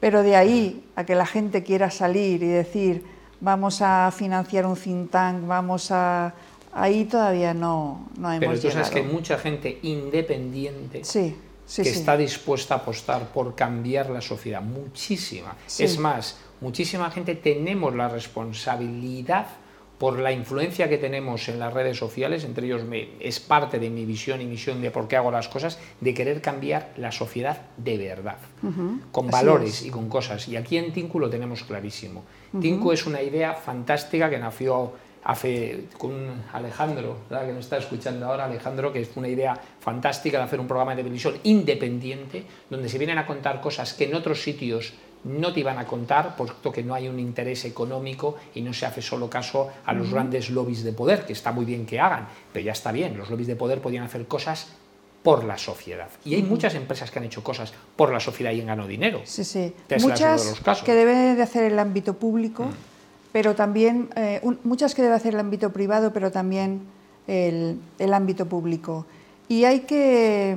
Pero 0.00 0.22
de 0.22 0.36
ahí 0.36 0.84
a 0.96 1.04
que 1.04 1.14
la 1.14 1.26
gente 1.26 1.62
quiera 1.62 1.90
salir 1.90 2.42
y 2.42 2.48
decir, 2.48 3.04
vamos 3.40 3.80
a 3.82 4.10
financiar 4.10 4.66
un 4.66 4.76
think 4.76 5.10
tank, 5.10 5.46
vamos 5.46 5.90
a 5.90 6.34
Ahí 6.78 7.06
todavía 7.06 7.54
no, 7.54 8.06
no 8.18 8.30
hemos 8.30 8.40
Pero 8.40 8.60
tú 8.60 8.70
sabes 8.70 8.90
que 8.90 8.98
hay 8.98 9.06
mucha 9.06 9.38
gente 9.38 9.78
independiente 9.82 11.00
que 11.02 11.88
está 11.88 12.18
dispuesta 12.18 12.74
a 12.74 12.76
apostar 12.76 13.32
por 13.32 13.54
cambiar 13.54 14.10
la 14.10 14.20
sociedad, 14.20 14.60
muchísima. 14.60 15.56
Es 15.78 15.98
más, 15.98 16.36
muchísima 16.60 17.10
gente 17.10 17.34
tenemos 17.34 17.94
la 17.94 18.08
responsabilidad 18.08 19.46
por 19.98 20.18
la 20.18 20.32
influencia 20.32 20.88
que 20.88 20.98
tenemos 20.98 21.48
en 21.48 21.58
las 21.58 21.72
redes 21.72 21.96
sociales, 21.96 22.44
entre 22.44 22.66
ellos 22.66 22.82
es 23.20 23.40
parte 23.40 23.78
de 23.78 23.88
mi 23.88 24.04
visión 24.04 24.40
y 24.40 24.44
misión 24.44 24.82
de 24.82 24.90
por 24.90 25.08
qué 25.08 25.16
hago 25.16 25.30
las 25.30 25.48
cosas, 25.48 25.78
de 26.00 26.12
querer 26.12 26.42
cambiar 26.42 26.92
la 26.96 27.12
sociedad 27.12 27.62
de 27.76 27.96
verdad, 27.96 28.38
con 29.10 29.28
valores 29.28 29.82
y 29.82 29.90
con 29.90 30.08
cosas. 30.08 30.48
Y 30.48 30.56
aquí 30.56 30.76
en 30.76 30.92
Tinku 30.92 31.18
lo 31.18 31.30
tenemos 31.30 31.64
clarísimo. 31.64 32.24
Tinku 32.60 32.92
es 32.92 33.06
una 33.06 33.22
idea 33.22 33.54
fantástica 33.54 34.28
que 34.28 34.38
nació 34.38 34.92
hace 35.24 35.86
con 35.98 36.44
Alejandro, 36.52 37.18
que 37.28 37.52
nos 37.52 37.64
está 37.64 37.78
escuchando 37.78 38.26
ahora, 38.26 38.44
Alejandro, 38.44 38.92
que 38.92 39.00
es 39.00 39.10
una 39.16 39.28
idea 39.28 39.58
fantástica 39.80 40.38
de 40.38 40.44
hacer 40.44 40.60
un 40.60 40.68
programa 40.68 40.94
de 40.94 41.02
televisión 41.02 41.36
independiente, 41.42 42.44
donde 42.70 42.88
se 42.88 42.96
vienen 42.96 43.18
a 43.18 43.26
contar 43.26 43.60
cosas 43.60 43.92
que 43.92 44.04
en 44.04 44.14
otros 44.14 44.42
sitios 44.42 44.94
no 45.26 45.52
te 45.52 45.60
iban 45.60 45.78
a 45.78 45.86
contar, 45.86 46.36
puesto 46.36 46.72
que 46.72 46.82
no 46.82 46.94
hay 46.94 47.08
un 47.08 47.18
interés 47.18 47.64
económico 47.64 48.36
y 48.54 48.60
no 48.60 48.72
se 48.72 48.86
hace 48.86 49.02
solo 49.02 49.28
caso 49.28 49.68
a 49.84 49.92
los 49.92 50.10
grandes 50.10 50.50
lobbies 50.50 50.84
de 50.84 50.92
poder, 50.92 51.26
que 51.26 51.32
está 51.32 51.52
muy 51.52 51.64
bien 51.64 51.84
que 51.86 52.00
hagan, 52.00 52.28
pero 52.52 52.64
ya 52.64 52.72
está 52.72 52.92
bien, 52.92 53.16
los 53.16 53.30
lobbies 53.30 53.48
de 53.48 53.56
poder 53.56 53.80
podían 53.80 54.04
hacer 54.04 54.26
cosas 54.26 54.68
por 55.22 55.44
la 55.44 55.58
sociedad. 55.58 56.08
Y 56.24 56.34
hay 56.34 56.42
muchas 56.42 56.74
empresas 56.74 57.10
que 57.10 57.18
han 57.18 57.24
hecho 57.24 57.42
cosas 57.42 57.72
por 57.96 58.12
la 58.12 58.20
sociedad 58.20 58.52
y 58.52 58.60
han 58.60 58.68
ganado 58.68 58.88
dinero. 58.88 59.22
Sí, 59.24 59.44
sí. 59.44 59.74
muchas 60.00 60.54
que 60.84 60.94
debe 60.94 61.34
de 61.34 61.42
hacer 61.42 61.64
el 61.64 61.78
ámbito 61.78 62.14
público. 62.14 62.66
Mm 62.66 62.96
pero 63.36 63.54
también 63.54 64.08
eh, 64.16 64.40
muchas 64.64 64.94
que 64.94 65.02
debe 65.02 65.14
hacer 65.14 65.34
el 65.34 65.40
ámbito 65.40 65.70
privado, 65.70 66.10
pero 66.10 66.32
también 66.32 66.80
el, 67.26 67.78
ámbito 68.14 68.46
público. 68.46 69.04
Y 69.46 69.64
hay 69.64 69.80
que 69.80 70.56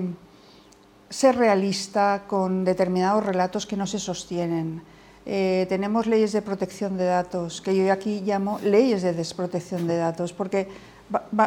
ser 1.10 1.38
realista 1.38 2.24
con 2.28 2.64
determinados 2.66 3.26
relatos 3.26 3.66
que 3.66 3.78
no 3.78 3.88
se 3.88 4.00
sostienen. 4.00 4.82
Eh, 5.26 5.66
tenemos 5.70 6.08
leyes 6.08 6.32
de 6.32 6.42
protección 6.42 6.98
de 6.98 7.06
datos, 7.06 7.62
que 7.62 7.76
yo 7.76 7.92
aquí 7.92 8.22
llamo 8.22 8.60
leyes 8.64 9.02
de 9.02 9.14
desprotección 9.14 9.88
de 9.88 9.98
datos, 9.98 10.34
porque 10.34 10.68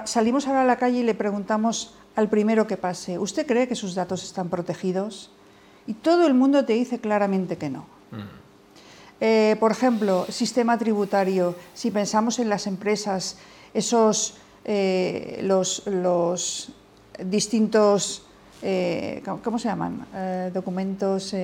salimos 0.04 0.46
ahora 0.46 0.62
a 0.62 0.64
la 0.64 0.76
calle 0.76 0.98
y 0.98 1.02
le 1.02 1.14
preguntamos 1.14 1.94
al 2.14 2.28
primero 2.28 2.66
que 2.66 2.76
pase, 2.76 3.18
¿usted 3.18 3.46
cree 3.46 3.68
que 3.68 3.74
sus 3.74 3.94
datos 3.94 4.22
están 4.24 4.48
protegidos? 4.48 5.30
Y 5.86 5.94
todo 5.94 6.26
el 6.26 6.34
mundo 6.34 6.64
te 6.64 6.74
dice 6.74 6.98
claramente 6.98 7.56
que 7.56 7.70
no. 7.70 7.86
Mm. 8.10 8.42
Eh, 9.20 9.56
por 9.60 9.70
ejemplo, 9.70 10.26
sistema 10.28 10.76
tributario, 10.78 11.54
si 11.74 11.90
pensamos 11.90 12.38
en 12.38 12.48
las 12.48 12.66
empresas, 12.66 13.36
esos, 13.72 14.34
eh, 14.64 15.40
los, 15.42 16.72
distintos, 17.24 18.26
eh, 18.62 19.22
¿cómo 19.42 19.58
se 19.58 19.68
llaman? 19.68 20.06
documentos, 20.52 21.34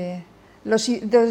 los, 0.65 0.87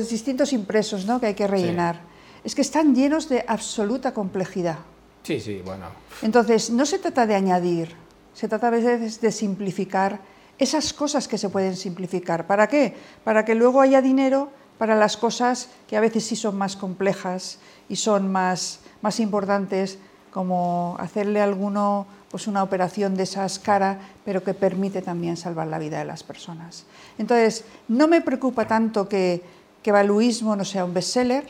distintos 0.10 0.54
impresos 0.54 1.06
¿no? 1.06 1.20
que 1.20 1.28
hay 1.28 1.34
que 1.34 1.48
rellenar. 1.48 2.02
Es 2.44 2.56
que 2.56 2.62
están 2.62 2.96
llenos 2.96 3.30
de 3.30 3.44
absoluta 3.48 4.14
complejidad. 4.14 4.80
Sí, 5.24 5.40
sí, 5.40 5.62
bueno. 5.66 5.88
Entonces, 6.22 6.70
no 6.70 6.86
se 6.86 7.00
trata 7.00 7.26
de 7.28 7.36
añadir, 7.36 7.96
se 8.34 8.48
trata 8.48 8.68
a 8.68 8.72
veces 8.72 9.20
de 9.20 9.32
simplificar 9.32 10.20
esas 10.58 10.94
cosas 10.94 11.28
que 11.28 11.38
se 11.38 11.50
pueden 11.50 11.76
simplificar. 11.76 12.48
¿Para 12.48 12.68
qué? 12.68 12.96
Para 13.24 13.46
que 13.46 13.56
luego 13.56 13.82
haya 13.82 14.02
dinero 14.02 14.50
para 14.78 14.96
las 14.96 15.18
cosas 15.18 15.70
que 15.88 15.98
a 15.98 16.02
veces 16.02 16.24
sí 16.26 16.36
son 16.36 16.58
más 16.58 16.76
complejas 16.76 17.60
y 17.90 17.96
son 17.96 18.32
más, 18.32 18.80
más 19.02 19.20
importantes, 19.20 20.00
como 20.38 20.96
hacerle 21.00 21.42
a 21.42 21.46
alguno 21.50 22.06
pues 22.30 22.46
una 22.46 22.62
operación 22.62 23.18
de 23.18 23.24
esas 23.24 23.58
cara, 23.58 23.98
pero 24.24 24.44
que 24.44 24.54
permite 24.54 25.02
también 25.02 25.36
salvar 25.36 25.66
la 25.66 25.80
vida 25.80 25.98
de 25.98 26.06
las 26.06 26.22
personas. 26.22 26.86
Entonces, 27.18 27.66
no 27.88 28.08
me 28.08 28.22
preocupa 28.22 28.68
tanto 28.68 29.10
que, 29.10 29.42
que 29.82 29.92
Valuismo 29.92 30.56
no 30.56 30.64
sea 30.64 30.86
un 30.86 30.94
bestseller, 30.94 31.50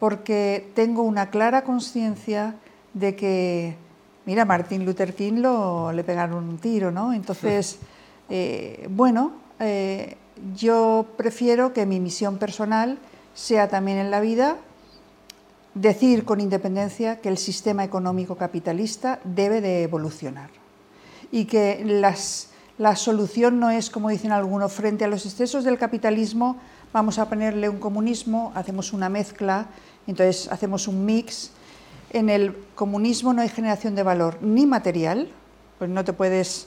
porque 0.00 0.72
tengo 0.74 1.02
una 1.02 1.30
clara 1.30 1.62
conciencia 1.62 2.56
de 2.92 3.14
que, 3.14 3.76
mira, 4.26 4.44
Martin 4.44 4.84
Luther 4.84 5.14
King 5.14 5.38
lo, 5.38 5.92
le 5.92 6.02
pegaron 6.02 6.42
un 6.48 6.58
tiro, 6.58 6.90
¿no? 6.90 7.12
Entonces, 7.12 7.78
Eh, 8.34 8.88
bueno, 8.88 9.32
eh, 9.60 10.16
yo 10.56 11.04
prefiero 11.18 11.74
que 11.74 11.84
mi 11.84 12.00
misión 12.00 12.38
personal 12.38 12.96
sea 13.34 13.68
también 13.68 13.98
en 13.98 14.10
la 14.10 14.20
vida 14.20 14.56
decir 15.74 16.24
con 16.24 16.40
independencia 16.40 17.20
que 17.20 17.28
el 17.28 17.38
sistema 17.38 17.84
económico 17.84 18.36
capitalista 18.36 19.20
debe 19.24 19.60
de 19.60 19.82
evolucionar 19.82 20.50
y 21.30 21.46
que 21.46 21.82
la 22.78 22.96
solución 22.96 23.58
no 23.58 23.70
es, 23.70 23.88
como 23.88 24.10
dicen 24.10 24.32
algunos, 24.32 24.72
frente 24.72 25.04
a 25.04 25.08
los 25.08 25.24
excesos 25.24 25.64
del 25.64 25.78
capitalismo, 25.78 26.58
vamos 26.92 27.18
a 27.18 27.28
ponerle 27.28 27.68
un 27.68 27.78
comunismo, 27.78 28.52
hacemos 28.54 28.92
una 28.92 29.08
mezcla, 29.08 29.66
entonces 30.06 30.50
hacemos 30.52 30.88
un 30.88 31.06
mix. 31.06 31.52
En 32.10 32.28
el 32.28 32.54
comunismo 32.74 33.32
no 33.32 33.40
hay 33.40 33.48
generación 33.48 33.94
de 33.94 34.02
valor 34.02 34.38
ni 34.42 34.66
material, 34.66 35.30
pues 35.78 35.88
no 35.88 36.04
te 36.04 36.12
puedes, 36.12 36.66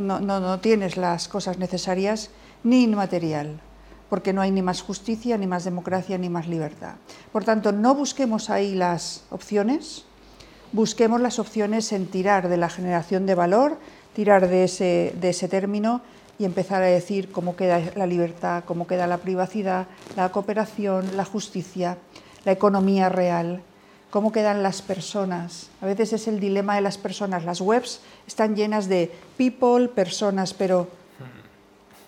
no, 0.00 0.18
no 0.18 0.58
tienes 0.58 0.96
las 0.96 1.28
cosas 1.28 1.58
necesarias, 1.58 2.30
ni 2.64 2.82
inmaterial 2.82 3.60
porque 4.08 4.32
no 4.32 4.42
hay 4.42 4.50
ni 4.50 4.62
más 4.62 4.82
justicia, 4.82 5.38
ni 5.38 5.46
más 5.46 5.64
democracia, 5.64 6.18
ni 6.18 6.28
más 6.28 6.46
libertad. 6.48 6.94
Por 7.32 7.44
tanto, 7.44 7.72
no 7.72 7.94
busquemos 7.94 8.50
ahí 8.50 8.74
las 8.74 9.24
opciones, 9.30 10.04
busquemos 10.72 11.20
las 11.20 11.38
opciones 11.38 11.92
en 11.92 12.06
tirar 12.06 12.48
de 12.48 12.56
la 12.56 12.68
generación 12.68 13.26
de 13.26 13.34
valor, 13.34 13.78
tirar 14.14 14.48
de 14.48 14.64
ese, 14.64 15.14
de 15.20 15.30
ese 15.30 15.48
término 15.48 16.02
y 16.38 16.44
empezar 16.44 16.82
a 16.82 16.86
decir 16.86 17.30
cómo 17.30 17.56
queda 17.56 17.80
la 17.94 18.06
libertad, 18.06 18.64
cómo 18.66 18.86
queda 18.86 19.06
la 19.06 19.18
privacidad, 19.18 19.86
la 20.16 20.30
cooperación, 20.30 21.16
la 21.16 21.24
justicia, 21.24 21.98
la 22.44 22.52
economía 22.52 23.08
real, 23.08 23.62
cómo 24.10 24.32
quedan 24.32 24.62
las 24.62 24.82
personas. 24.82 25.70
A 25.80 25.86
veces 25.86 26.12
es 26.12 26.28
el 26.28 26.40
dilema 26.40 26.76
de 26.76 26.82
las 26.82 26.98
personas. 26.98 27.44
Las 27.44 27.60
webs 27.60 28.00
están 28.26 28.54
llenas 28.54 28.88
de 28.88 29.10
people, 29.36 29.88
personas, 29.88 30.54
pero 30.54 30.88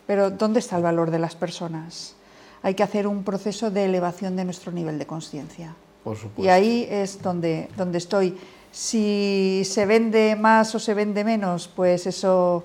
pero 0.07 0.31
¿dónde 0.31 0.61
está 0.61 0.77
el 0.77 0.83
valor 0.83 1.11
de 1.11 1.19
las 1.19 1.35
personas? 1.35 2.15
Hay 2.63 2.75
que 2.75 2.83
hacer 2.83 3.07
un 3.07 3.25
proceso 3.25 3.71
de 3.71 3.85
elevación 3.85 4.37
de 4.37 4.45
nuestro 4.45 4.73
nivel 4.73 4.99
de 4.99 5.07
conciencia. 5.07 5.75
Y 6.37 6.49
ahí 6.49 6.87
es 6.91 7.21
donde, 7.21 7.69
donde 7.77 7.99
estoy. 7.99 8.37
Si 8.71 9.63
se 9.65 9.87
vende 9.87 10.37
más 10.37 10.75
o 10.75 10.79
se 10.79 10.95
vende 10.95 11.25
menos, 11.25 11.69
pues 11.69 12.07
eso 12.07 12.65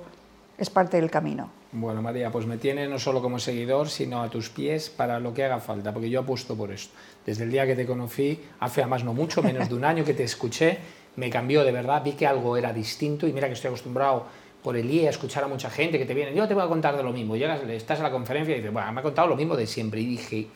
es 0.57 0.69
parte 0.69 0.97
del 0.97 1.09
camino. 1.09 1.49
Bueno, 1.73 2.01
María, 2.01 2.29
pues 2.31 2.45
me 2.45 2.57
tiene 2.57 2.87
no 2.87 2.99
solo 2.99 3.21
como 3.21 3.39
seguidor, 3.39 3.89
sino 3.89 4.21
a 4.21 4.29
tus 4.29 4.49
pies 4.49 4.89
para 4.89 5.19
lo 5.19 5.33
que 5.33 5.45
haga 5.45 5.59
falta, 5.59 5.93
porque 5.93 6.09
yo 6.09 6.19
apuesto 6.19 6.55
por 6.55 6.71
esto. 6.71 6.93
Desde 7.25 7.45
el 7.45 7.51
día 7.51 7.65
que 7.65 7.75
te 7.75 7.85
conocí, 7.85 8.41
hace 8.59 8.85
más 8.85 9.03
no 9.05 9.13
mucho, 9.13 9.41
menos 9.41 9.69
de 9.69 9.75
un 9.75 9.85
año 9.85 10.03
que 10.03 10.13
te 10.13 10.23
escuché, 10.23 10.79
me 11.15 11.29
cambió 11.29 11.63
de 11.63 11.71
verdad, 11.71 12.03
vi 12.03 12.13
que 12.13 12.27
algo 12.27 12.57
era 12.57 12.73
distinto 12.73 13.25
y 13.25 13.33
mira 13.33 13.47
que 13.47 13.53
estoy 13.53 13.69
acostumbrado 13.69 14.25
por 14.63 14.77
el 14.77 14.89
IE 14.89 15.07
a 15.07 15.09
escuchar 15.09 15.43
a 15.43 15.47
mucha 15.47 15.69
gente 15.69 15.97
que 15.97 16.05
te 16.05 16.13
viene, 16.13 16.33
yo 16.33 16.47
te 16.47 16.53
voy 16.53 16.63
a 16.63 16.67
contar 16.67 16.95
de 16.95 17.03
lo 17.03 17.11
mismo, 17.11 17.35
llegas, 17.35 17.61
estás 17.61 17.99
en 17.99 18.03
la 18.03 18.11
conferencia 18.11 18.53
y 18.53 18.57
dices, 18.57 18.71
bueno, 18.71 18.91
me 18.91 18.99
ha 18.99 19.03
contado 19.03 19.27
lo 19.27 19.35
mismo 19.35 19.55
de 19.55 19.67
siempre 19.67 20.01
y 20.01 20.05
dije, 20.05 20.47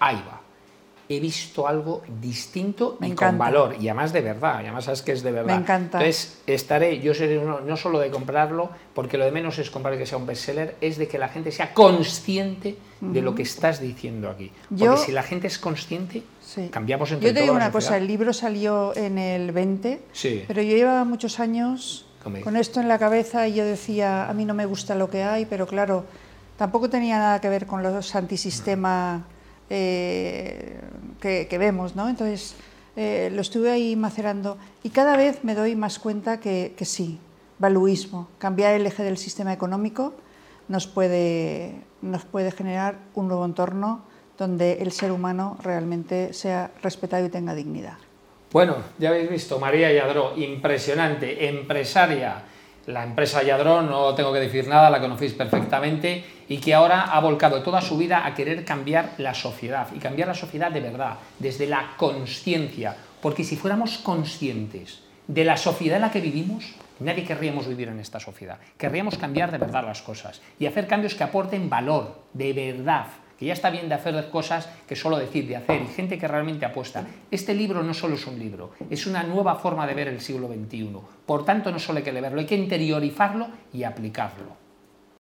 ahí 0.00 0.16
va, 0.16 0.40
he 1.08 1.20
visto 1.20 1.68
algo 1.68 2.02
distinto 2.20 2.98
y 3.00 3.12
con 3.12 3.36
valor, 3.36 3.76
y 3.78 3.88
además 3.88 4.12
de 4.12 4.22
verdad, 4.22 4.60
y 4.60 4.64
además 4.64 4.84
sabes 4.84 5.02
que 5.02 5.12
es 5.12 5.22
de 5.22 5.32
verdad. 5.32 5.54
Me 5.54 5.62
encanta. 5.62 5.98
Entonces, 5.98 6.40
estaré, 6.46 7.00
yo 7.00 7.14
seré 7.14 7.38
uno, 7.38 7.60
no 7.60 7.76
solo 7.76 7.98
de 7.98 8.10
comprarlo, 8.10 8.70
porque 8.94 9.18
lo 9.18 9.24
de 9.24 9.32
menos 9.32 9.58
es 9.58 9.70
comprar 9.70 9.98
que 9.98 10.06
sea 10.06 10.18
un 10.18 10.26
bestseller, 10.26 10.76
es 10.80 10.96
de 10.96 11.06
que 11.06 11.18
la 11.18 11.28
gente 11.28 11.52
sea 11.52 11.74
consciente 11.74 12.76
de 13.00 13.20
lo 13.20 13.34
que 13.34 13.42
estás 13.42 13.80
diciendo 13.80 14.30
aquí. 14.30 14.50
Porque 14.76 14.96
si 14.96 15.12
la 15.12 15.22
gente 15.22 15.46
es 15.46 15.58
consciente, 15.58 16.22
cambiamos 16.70 17.10
entre 17.12 17.28
Yo 17.28 17.34
te 17.34 17.42
digo 17.42 17.54
una 17.54 17.70
cosa, 17.70 17.98
el 17.98 18.06
libro 18.06 18.32
salió 18.32 18.96
en 18.96 19.18
el 19.18 19.52
20, 19.52 20.00
sí. 20.12 20.44
pero 20.46 20.62
yo 20.62 20.74
llevaba 20.74 21.04
muchos 21.04 21.38
años 21.38 22.06
con 22.42 22.56
esto 22.56 22.80
en 22.80 22.88
la 22.88 22.98
cabeza 22.98 23.46
y 23.46 23.54
yo 23.54 23.64
decía, 23.64 24.28
a 24.28 24.34
mí 24.34 24.44
no 24.44 24.54
me 24.54 24.66
gusta 24.66 24.94
lo 24.94 25.10
que 25.10 25.22
hay, 25.22 25.44
pero 25.46 25.66
claro, 25.66 26.04
tampoco 26.56 26.88
tenía 26.88 27.18
nada 27.18 27.40
que 27.40 27.48
ver 27.48 27.66
con 27.66 27.82
los 27.82 28.14
antisistemas 28.14 29.22
eh, 29.70 30.80
que, 31.20 31.58
vemos, 31.58 31.96
¿no? 31.96 32.08
Entonces, 32.08 32.54
eh, 32.96 33.30
lo 33.32 33.42
estuve 33.42 33.70
ahí 33.70 33.96
macerando 33.96 34.56
y 34.82 34.90
cada 34.90 35.16
vez 35.16 35.44
me 35.44 35.54
doy 35.54 35.76
más 35.76 35.98
cuenta 35.98 36.40
que, 36.40 36.74
que 36.76 36.84
sí, 36.84 37.18
valuismo, 37.58 38.28
cambiar 38.38 38.74
el 38.74 38.86
eje 38.86 39.02
del 39.02 39.18
sistema 39.18 39.52
económico 39.52 40.14
nos 40.68 40.86
puede, 40.86 41.82
nos 42.02 42.24
puede 42.24 42.50
generar 42.50 42.98
un 43.14 43.28
nuevo 43.28 43.44
entorno 43.44 44.02
donde 44.38 44.74
el 44.74 44.92
ser 44.92 45.12
humano 45.12 45.56
realmente 45.62 46.32
sea 46.32 46.72
respetado 46.82 47.24
y 47.26 47.28
tenga 47.28 47.54
dignidad. 47.54 47.98
Bueno, 48.54 48.76
ya 49.00 49.08
habéis 49.08 49.28
visto, 49.28 49.58
María 49.58 49.92
Yadró, 49.92 50.32
impresionante, 50.36 51.48
empresaria. 51.48 52.36
La 52.86 53.02
empresa 53.02 53.42
Yadró, 53.42 53.82
no 53.82 54.14
tengo 54.14 54.32
que 54.32 54.38
decir 54.38 54.68
nada, 54.68 54.90
la 54.90 55.00
conocéis 55.00 55.32
perfectamente 55.32 56.22
y 56.48 56.58
que 56.58 56.72
ahora 56.72 57.02
ha 57.02 57.18
volcado 57.18 57.64
toda 57.64 57.80
su 57.80 57.98
vida 57.98 58.24
a 58.24 58.32
querer 58.32 58.64
cambiar 58.64 59.14
la 59.18 59.34
sociedad 59.34 59.88
y 59.92 59.98
cambiar 59.98 60.28
la 60.28 60.34
sociedad 60.34 60.70
de 60.70 60.78
verdad, 60.78 61.16
desde 61.40 61.66
la 61.66 61.94
conciencia. 61.96 62.94
Porque 63.20 63.42
si 63.42 63.56
fuéramos 63.56 63.98
conscientes 63.98 65.00
de 65.26 65.44
la 65.44 65.56
sociedad 65.56 65.96
en 65.96 66.02
la 66.02 66.12
que 66.12 66.20
vivimos, 66.20 66.76
nadie 67.00 67.24
querríamos 67.24 67.66
vivir 67.66 67.88
en 67.88 67.98
esta 67.98 68.20
sociedad. 68.20 68.58
Querríamos 68.78 69.18
cambiar 69.18 69.50
de 69.50 69.58
verdad 69.58 69.84
las 69.84 70.00
cosas 70.00 70.40
y 70.60 70.66
hacer 70.66 70.86
cambios 70.86 71.16
que 71.16 71.24
aporten 71.24 71.68
valor, 71.68 72.22
de 72.32 72.52
verdad 72.52 73.06
que 73.44 73.48
ya 73.48 73.52
está 73.52 73.68
bien 73.68 73.90
de 73.90 73.94
hacer 73.94 74.30
cosas 74.30 74.70
que 74.88 74.96
solo 74.96 75.18
decir, 75.18 75.46
de 75.46 75.56
hacer, 75.56 75.82
y 75.82 75.86
gente 75.88 76.18
que 76.18 76.26
realmente 76.26 76.64
apuesta. 76.64 77.04
Este 77.30 77.52
libro 77.52 77.82
no 77.82 77.92
solo 77.92 78.14
es 78.14 78.26
un 78.26 78.38
libro, 78.38 78.70
es 78.88 79.06
una 79.06 79.22
nueva 79.22 79.56
forma 79.56 79.86
de 79.86 79.92
ver 79.92 80.08
el 80.08 80.22
siglo 80.22 80.48
XXI. 80.48 80.96
Por 81.26 81.44
tanto, 81.44 81.70
no 81.70 81.78
solo 81.78 81.98
hay 81.98 82.04
que 82.04 82.12
leerlo, 82.12 82.40
hay 82.40 82.46
que 82.46 82.54
interiorizarlo 82.54 83.48
y 83.74 83.84
aplicarlo. 83.84 84.63